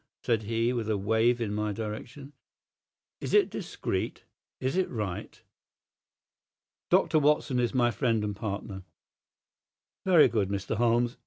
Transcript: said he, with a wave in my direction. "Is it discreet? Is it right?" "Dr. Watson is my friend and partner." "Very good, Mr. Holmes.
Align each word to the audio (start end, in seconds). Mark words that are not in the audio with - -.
said 0.23 0.41
he, 0.41 0.73
with 0.73 0.89
a 0.89 0.97
wave 0.97 1.39
in 1.39 1.53
my 1.53 1.71
direction. 1.71 2.33
"Is 3.19 3.35
it 3.35 3.51
discreet? 3.51 4.23
Is 4.59 4.75
it 4.75 4.89
right?" 4.89 5.39
"Dr. 6.89 7.19
Watson 7.19 7.59
is 7.59 7.75
my 7.75 7.91
friend 7.91 8.23
and 8.23 8.35
partner." 8.35 8.81
"Very 10.03 10.27
good, 10.27 10.49
Mr. 10.49 10.77
Holmes. 10.77 11.17